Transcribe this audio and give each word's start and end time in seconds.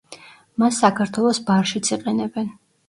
მას 0.63 0.79
საქართველოს 0.85 1.41
ბარშიც 1.51 1.95
იყენებენ. 1.97 2.55